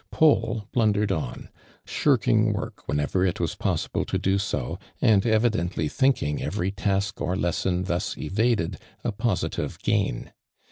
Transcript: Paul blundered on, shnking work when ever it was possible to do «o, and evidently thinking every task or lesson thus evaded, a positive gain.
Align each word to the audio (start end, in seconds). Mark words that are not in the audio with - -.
Paul 0.09 0.67
blundered 0.71 1.11
on, 1.11 1.49
shnking 1.85 2.53
work 2.55 2.87
when 2.87 2.99
ever 2.99 3.23
it 3.23 3.39
was 3.39 3.53
possible 3.53 4.03
to 4.05 4.17
do 4.17 4.39
«o, 4.51 4.79
and 4.99 5.23
evidently 5.27 5.87
thinking 5.87 6.41
every 6.41 6.71
task 6.71 7.21
or 7.21 7.35
lesson 7.35 7.83
thus 7.83 8.17
evaded, 8.17 8.79
a 9.03 9.11
positive 9.11 9.77
gain. 9.83 10.31